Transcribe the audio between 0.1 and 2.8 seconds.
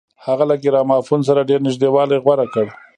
هغه له ګرامافون سره ډېر نږدېوالی غوره کړ.